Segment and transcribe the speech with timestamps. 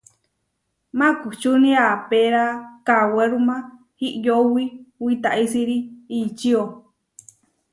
[0.97, 2.43] Makučúni aapéra
[2.87, 3.55] kawerúma
[4.07, 4.63] iʼyówi
[5.05, 5.77] witaisíri
[6.19, 6.61] ičio.